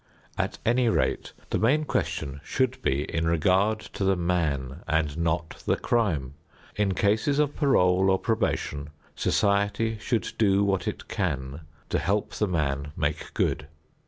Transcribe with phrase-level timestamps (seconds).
[0.35, 5.59] At any rate, the main question should be in regard to the man and not
[5.67, 6.33] the crime.
[6.75, 12.47] In cases of parole or probation, society should do what it can to help the
[12.47, 13.67] man make good.